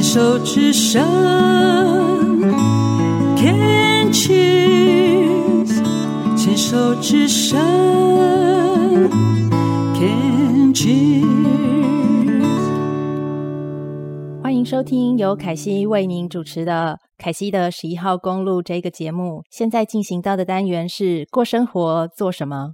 [0.00, 1.06] 牵手之声
[3.36, 5.68] ，Can cheers，
[6.34, 7.60] 牵手之声
[9.94, 11.20] ，Can cheers。
[14.42, 19.42] 欢迎收听由凯西为您主持的《凯西的十一号公路》这个节目。
[19.50, 22.72] 现在进行到的单元是过生活做什么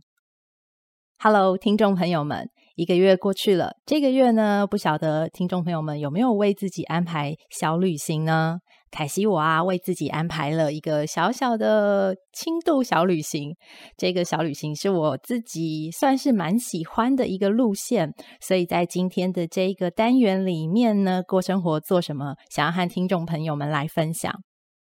[1.18, 2.50] ？Hello，听众朋友们。
[2.76, 8.58] 一个月过去了，这个月呢，不晓得听众朋友们有没有为自己安排小旅行呢？
[8.90, 13.54] 凯西我啊，为自己安排了一个小小的轻度小旅行。
[13.96, 18.12] 这个小旅行是我自己算是蛮喜欢的一个路线，
[18.42, 24.30] 所以在今天的这一个单元里面呢，过生活做什么，想要和听众朋友们来分享。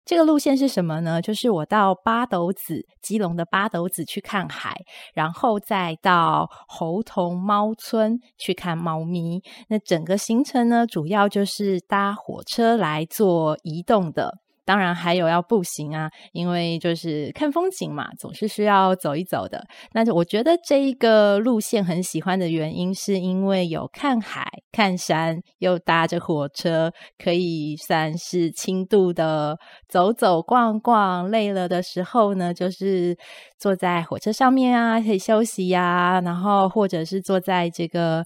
[0.08, 1.20] 这个路线是什么呢？
[1.20, 4.74] 就是我到八斗子，基隆的八斗子去看海，
[5.12, 9.42] 然后再到猴头猫村去看猫咪。
[9.68, 14.38] 那整个行程呢，主要就是搭火车来做移动的。
[14.68, 19.64] 当然还有要步行啊，因为就是看风景嘛，总是需要走一走的。
[19.94, 29.56] 那就我觉得这一个路线很喜欢的原因，是因为有看海、看山，又搭着火车，可以算是轻度的
[29.88, 31.30] 走走逛逛。
[31.30, 33.16] 累了的时候呢，就是
[33.58, 38.22] 坐在火车上面啊，可以休息呀，然后或者是坐在这个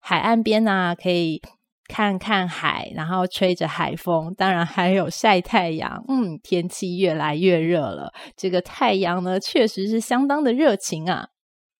[0.00, 1.40] 海岸边啊，可以。
[1.86, 6.04] 看看海，然后吹着海风，当然还有晒太阳。
[6.08, 11.28] 嗯，天气越来越热了，这个太阳呢，确实是相当的热情啊。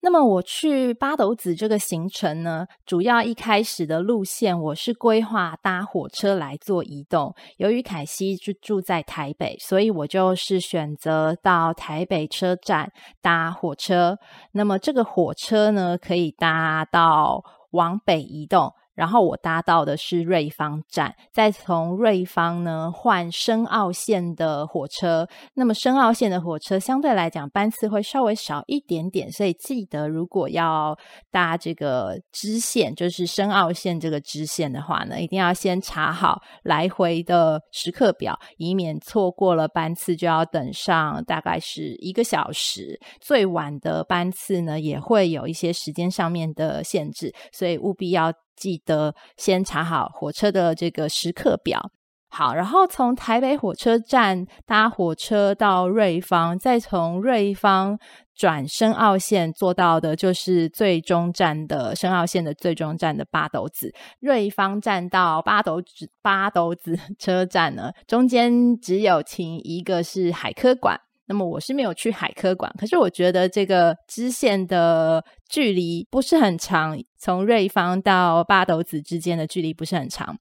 [0.03, 7.35] 那么我去八斗子这个行程呢，主要一开始的路线我是规划搭火车来做移动。
[7.57, 14.19] 由于凯西就住在台北，所以我就是选择到台北车站搭火车。
[14.53, 18.71] 那么这个火车呢，可以搭到往北移动。
[18.95, 25.27] 然后我搭到的是瑞芳站，再从瑞芳呢换深澳线的火车。
[25.55, 30.97] 那么深澳线的火车相对来讲班次会稍微少一点点，所以记得如果要
[31.31, 43.01] 搭这个支线，就是深澳线这个支线的话呢，一定要先查好来回的时刻表，以免错过了班次就要等上大概是一个小时。
[43.21, 48.33] 最晚的班次呢也会有一些时间上面的限制，所以务必要。
[48.57, 51.91] 记得先查好火车的这个时刻表。
[52.29, 57.97] 好，然后从台北火车站搭火车到瑞芳，再从瑞芳
[58.35, 63.95] 转深澳线坐到的就是最终站的深澳线的最终站的八斗子。
[64.19, 71.01] 瑞芳站到八斗子八斗子 车站呢，中间只有停一个是海科馆。
[71.27, 80.37] 那么我是没有去海科馆，可是我觉得这个支线的距离不是很长，从瑞芳到八斗子之间的距离不是很长。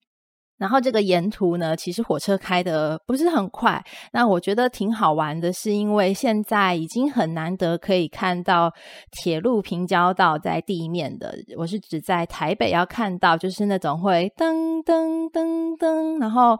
[0.57, 3.83] 然后这个沿途呢，其实火车开得不是很快。
[4.13, 8.71] 那我觉得挺好玩的，是因为现在已经很难得可以看到
[9.11, 11.33] 铁路平交道在地面的。
[11.57, 16.59] 我是指在台北要看到，就是那种会噔噔噔噔，然后。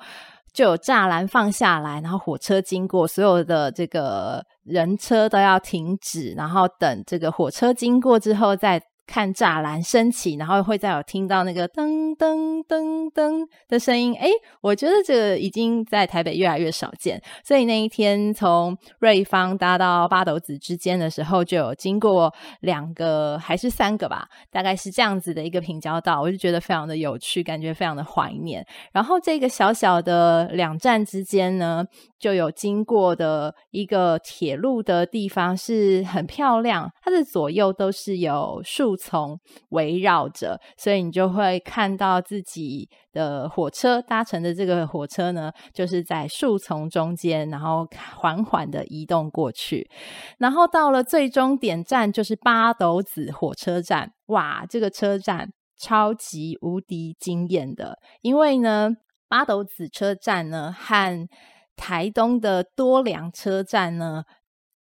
[0.54, 8.82] 就有栅栏放下来，然后火车经过，所有的这个人车都要停止，然后等这个火车经过之后再。
[9.06, 14.14] 看栅栏升起，然后会再有听到那个噔噔噔噔的声音。
[14.16, 14.30] 诶，
[14.62, 17.22] 我觉得这个已经在台北越来越少见。
[17.44, 28.66] 所以那一天从瑞芳搭到八斗子之间的时候，就有经过两个还是三个吧，大概是这样子的一个平交道，我就觉得非常的有趣，感觉非常的怀念。
[28.92, 31.84] 然后这个小小的两站之间呢，
[32.18, 39.40] 就有经过的一个铁路的地方是很漂亮，它的左右都是有树丛
[39.70, 49.90] 围绕着，所以你就会看到自己的火车搭乘的这个火车呢，就是在树丛中间，然后缓缓的移动过去，
[50.38, 54.14] 然后到了最终点站就是八斗子火车站。
[54.28, 58.90] 哇，这个车站超级无敌惊艳的，因为呢，
[59.28, 61.28] 八斗子车站呢和
[61.76, 64.24] 台东的多良车站呢，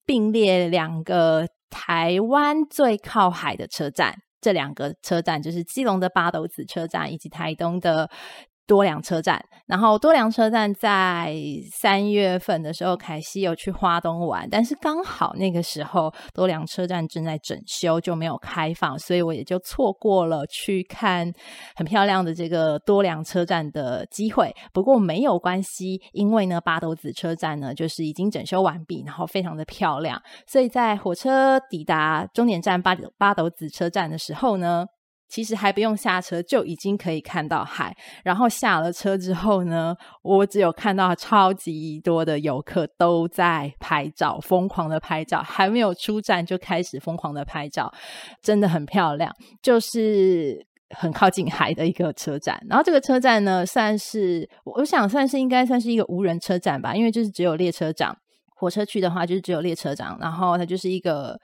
[0.07, 4.15] 并列两个台湾最靠海的车站。
[4.41, 8.09] 这两个车站就是基隆的八斗子车站，以及台东的。
[8.67, 11.37] 多良车站，然后多良车站在
[11.73, 21.31] 三月份的时候，凯西有去花东玩，但是刚好那个时候多良车站正在整修，就没有开放，所以我也就错过了去看
[21.77, 24.55] 很漂亮的这个多良车站的机会。
[24.73, 34.87] 不过没有关系，因为呢，八斗子车站呢就是已经整修完毕，然后非常的漂亮，所以在火车抵达终点站八八斗子车站的时候呢。
[35.35, 37.93] 其实还不用下车就已经可以看到海。
[38.23, 47.93] 然后下了车之后呢，我只有看到超级多的游客都在拍照，疯狂的拍照，还没有出站就开始疯狂的拍照，
[48.41, 50.65] 真的很漂亮，就是。
[50.97, 58.17] 很靠近海的一个车站，然后这个车站呢，算是我想算是应该算是一个无人车站吧，因为就是只有列车长，
[58.55, 61.37] 火车去的话就是只有列车长，然后它就是一个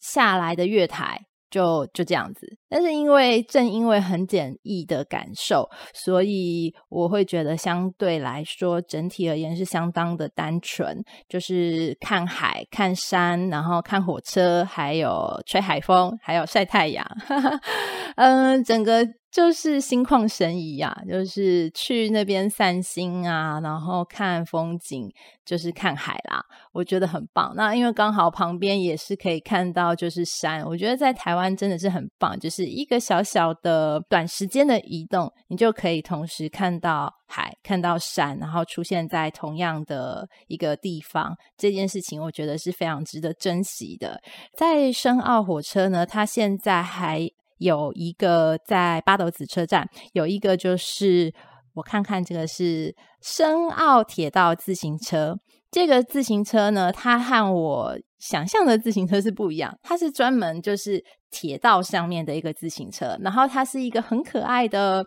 [0.00, 1.18] 下来的月台。
[1.50, 17.06] 就就这样子，但是因为正因为很简易的感受，所以我会觉得相对来说整体而言是相当的单纯，就是看海、看山，然后看火车，还有吹海风，还有晒太阳，
[18.16, 19.06] 嗯，整个。
[19.36, 25.12] 就是心旷神怡呀，就是去那边散心啊，然后看风景，
[25.44, 26.42] 就是看海啦，
[26.72, 27.52] 我觉得很棒。
[27.54, 41.36] 那因为刚好旁边也是可以看到就是山，我觉得在台湾真的是很棒，就是一个小小的短时间的移动，你就可以同时看到海、看到山，然后出现在同样的一个地方。
[41.58, 44.18] 这件事情我觉得是非常值得珍惜的。
[44.56, 47.30] 在深澳火车呢，它现在还。
[47.58, 51.32] 有一个在八斗子车站，有一个就是
[51.74, 55.36] 我看看，这个是深澳铁道自行车。
[55.70, 65.04] 这个自行车呢，它和我想象的自行车是不一样，它是专门就是铁道上面的一个自行车，然后它是一个很可爱的，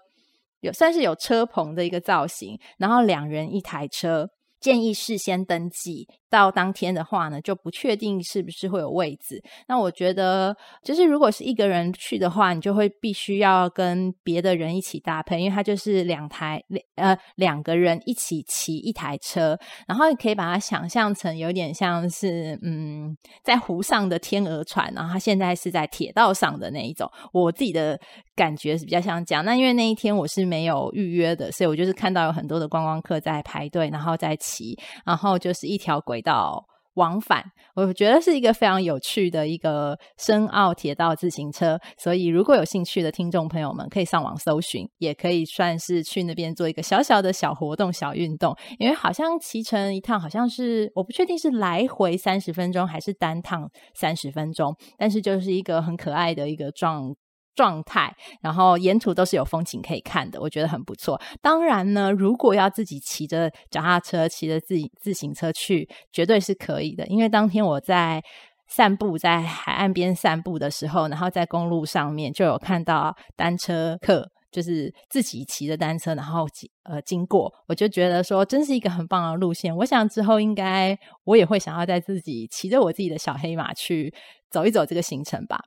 [0.59, 4.27] 有算是有车棚的一个造型，然后两人一台车。
[4.59, 9.41] 建议事先登记，到当天的话呢，就不确定是不是会有位置。
[9.67, 19.57] 那我觉得，就是如果是一个人去的话，你就会必须要跟别的人一起搭配，因为它就是两台两呃两个人一起骑一台车，
[19.87, 27.09] 然后你可以把它想象成有点像是嗯在湖上的天鹅船，然后它现在是在铁道上的那一种。
[27.31, 27.99] 我自己的
[28.39, 29.43] 感觉是比较像这样。
[29.43, 34.79] 那因为那一天我是没有预约的，所以我就是看到有很多的观光客在排队，然后在骑。
[35.05, 37.43] 然后就是一条轨道往返，
[37.75, 41.77] 我觉得是一个非常有趣的一个深澳铁道自行车。
[41.97, 48.55] 所以如果有兴趣的听众朋友们，可以上网搜寻，也可以算是去那边做一个小小的小活动、小运动。
[48.79, 57.13] 因为好像骑乘一趟，好像是我不确定是来回三十分钟还是单趟三十分钟，但是就是一个很可爱的一个状。
[57.59, 61.19] 状态，然后沿途都是有风景可以看的，我觉得很不错。
[61.41, 67.05] 当然呢，如果要自己骑着脚踏车、骑着自己自行车去，绝对是可以的。
[67.07, 68.23] 因为当天我在
[68.69, 76.47] 散步，在海岸边散步的时候，然后在公路上面就有看到单车客，就是自己骑着单车，然后
[76.83, 79.75] 呃经过，我就觉得说，真是一个很棒的路线。
[79.75, 84.13] 我想之后应该我也会想要在自己骑着我自己的小黑马去
[84.49, 85.59] 走一走这个行程吧。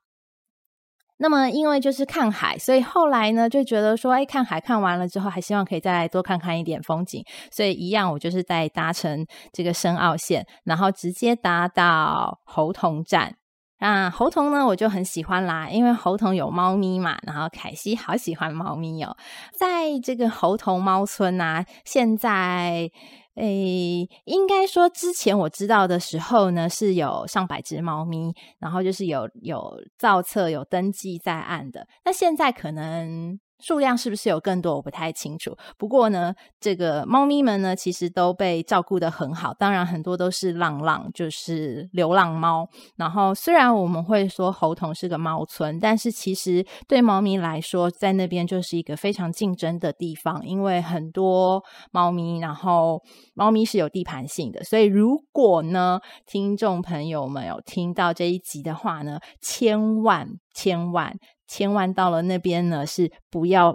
[1.18, 13.36] 那么，因为就是看海，所以后来呢就觉得说，哎，看海看完了之后，还希望可以再多看看一点风景，所以一样，我就是在搭乘这个深澳线，然后直接搭到猴童站。
[13.78, 19.16] 那猴童呢，我就很喜欢啦，因为猴童有猫咪嘛，然后凯西好喜欢猫咪哦，
[19.58, 22.90] 在这个猴童猫村啊，现在。
[23.36, 31.86] 诶，应该说之前我知道的时候呢，是有上百只猫咪，然后就是有有造册、有登记在案的。
[32.04, 33.38] 那现在可能。
[33.62, 34.74] 数量是不是有更多？
[34.74, 35.56] 我不太清楚。
[35.78, 39.54] 不过呢，这个猫咪们呢，其实都被照顾得很好。
[39.54, 42.68] 当然，很多都是浪浪，就是流浪猫。
[42.96, 53.00] 然后，虽然我们会说猴硐是个猫村，但是其实对猫咪来说，在那边就是一个非常竞争的地方，因为很多猫咪，然后
[53.34, 54.64] 猫咪是有地盘性的。
[54.64, 61.16] 所以，如果呢，听众朋友们有听到这一集的话呢，千万千万。
[61.52, 63.74] 千万到了那边呢，是不要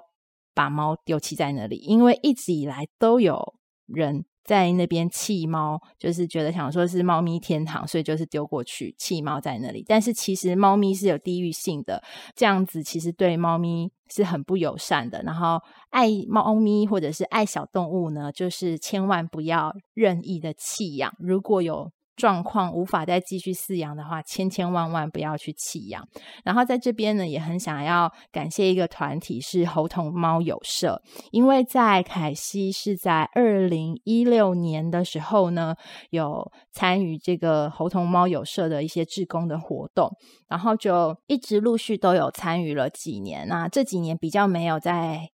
[0.56, 3.54] 把猫丢弃在那里，因为一直以来都有
[3.86, 9.86] 人在那边弃猫，就是觉得想说是猫咪天堂，所以就是丢过去弃猫在那里。
[9.88, 12.02] 但是其实猫咪是有地域性的，
[12.36, 15.22] 这样子其实对猫咪是很不友善的。
[15.22, 15.60] 然后
[15.92, 21.14] 爱猫咪或者是爱小动物呢，就是千万不要任意的弃养。
[21.20, 26.06] 如果有状况无法再继续饲养的话，千千万万不要去弃养。
[26.44, 35.76] 然后在这边呢，也很想要感谢一个团体，是猴硐猫友社，因为在凯西是在二零一六年的时候呢，
[36.10, 40.10] 有参与这个猴硐猫友社的一些志工的活动，
[40.50, 43.48] 然后就一直陆续都有参与了几年。
[43.48, 45.30] 那这几年比较没有在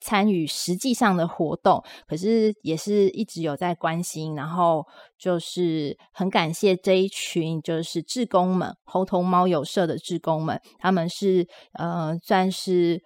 [0.00, 4.86] 参与实际上的活动，可是也是一直有在关心，然后
[5.18, 13.02] 就是很感谢这一群就是志工们，猴头猫友社的志工们，他们是呃算是。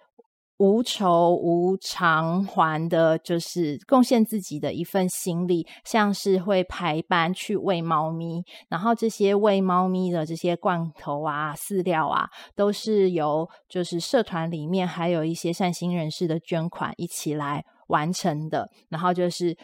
[0.57, 19.57] 无酬无偿还的，就是贡献自己的一份心力，像是会排班去喂猫咪，然后这些喂猫咪的这些罐头啊、饲料啊，都是由就是社团里面还有一些善心人士的捐款一起来完成的，然后就是。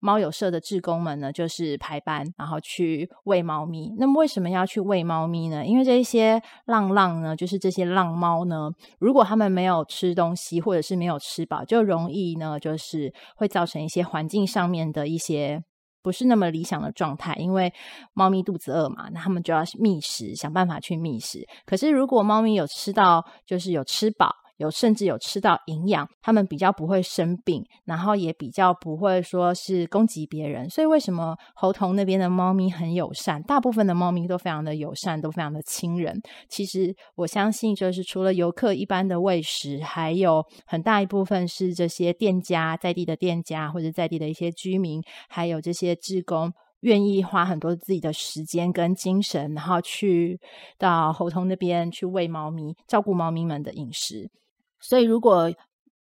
[0.00, 3.92] 猫友社的志工们呢，就是排班，然后去喂猫咪。
[3.98, 5.64] 那么为什么要去喂猫咪呢？
[5.66, 15.62] 因为这些浪浪呢，就是这些浪猫呢，如果他们没有吃东西，或者是没有吃饱，就容易呢，就是会造成一些环境上面的一些
[16.02, 17.34] 不是那么理想的状态。
[17.36, 17.72] 因为
[18.14, 21.46] 猫咪肚子饿嘛，那他们就要觅食，想办法去觅食。
[21.66, 24.32] 可是如果猫咪有吃到，就是有吃饱。
[24.58, 30.68] 有甚至有吃到营养，他们比较不会生病，然后也比较不会说是攻击别人。
[30.68, 33.42] 所以为什么猴硐那边的猫咪很友善？
[33.44, 36.20] 大部分的猫咪都非常的友善，都非常的亲人。
[36.48, 46.52] 其实我相信，就是除了游客一般的喂食，还有很大一部分是这些店家在地的店家，或者在地的一些居民，还有这些志工。
[46.82, 50.38] 愿意花很多自己的时间跟精神，然后去
[50.78, 54.30] 到猴硐那边去喂猫咪，照顾猫咪们的饮食。
[54.80, 55.50] 所以，如果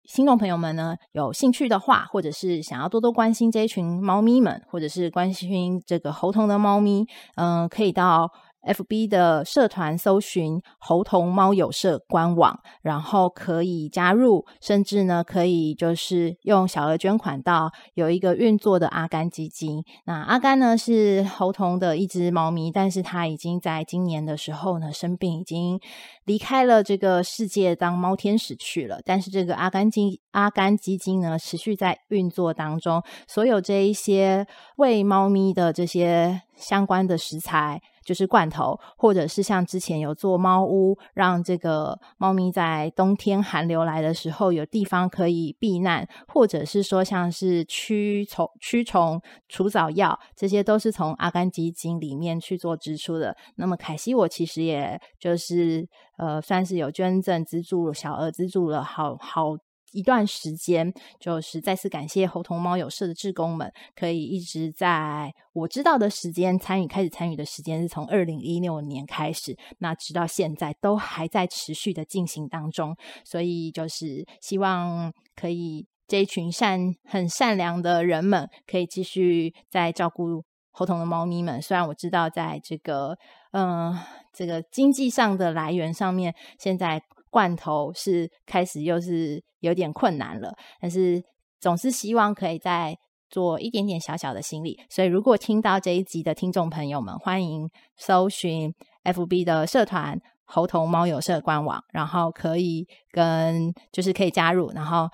[0.04, 8.32] 听众朋友们呢有兴趣的话，或者是想要多多关心这一群猫咪们，或者是关心这个喉痛的猫咪，嗯、可以到。
[8.63, 19.84] FB 的社团搜寻猴童猫友社官网，然后可以加入，甚至呢可以就是用小额捐款到有一个运作的阿甘基金。
[20.06, 25.80] 那阿甘呢是猴童的一只猫咪，但是它已经在今年的时候呢生病，已经
[26.25, 29.00] 离开了这个世界当猫天使去了。
[29.03, 34.46] 但是这个阿甘基阿甘基金呢持续在运作当中，所有这一些
[34.77, 37.82] 喂猫咪的这些相关的食材。
[38.03, 53.38] 就是罐头，或者是像之前有做猫屋，让这个猫咪在冬天寒流来的时候有地方可以避难，或者是说像是驱虫、驱虫除蚤药，这些都是从阿甘基金里面去做支出的。
[53.58, 55.88] 那么凯西，我其实也就是
[56.18, 59.56] 呃，算是有捐赠资助，小额资助了好好。
[59.92, 81.62] 一段时间，就是再次感谢猴童猫友社的志工们，可以一直在我知道的时间参与，开始参与的时间是从二零一六年开始，那直到现在都还在持续的进行当中，所以就是希望可以这一群善很善良的人们可以继续在照顾猴童的猫咪们。
[81.62, 83.18] 虽然我知道在这个
[83.52, 83.94] 嗯、
[84.34, 87.02] 这个经济上的来源上面，现在。
[87.34, 91.24] 罐头是开始又是有点困难了，但是
[91.60, 92.96] 总是希望可以再
[93.30, 94.77] 做一点点小小的心力。
[94.89, 105.08] 所以，如果听到这一集的听众朋友们，欢迎搜寻 FB 的社团“猴硐猫友社”官网，然后可以跟就是可以加入，然后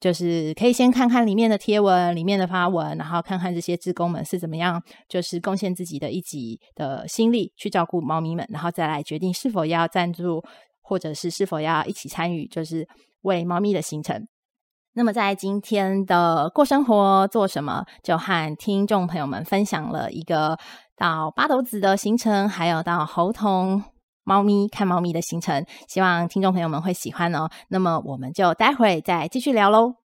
[0.00, 10.42] 就是可以先看看里面的贴文、里面的发文，然后看看这些志工们是怎么样，就是贡献自己的一己的心力去照顾猫咪们，然后再来决定是否要赞助。
[10.82, 12.84] 或者是是否要一起参与，就是
[13.22, 14.26] 喂猫咪的行程。
[14.92, 20.58] 那么在今天的过生活做什么，就和听众朋友们分享了一个
[20.96, 23.84] 到八斗子的行程，还有到猴童
[24.24, 25.64] 猫咪看猫咪的行程。
[25.86, 27.48] 希望听众朋友们会喜欢哦。
[27.68, 30.00] 那么我们就待会再继续聊喽。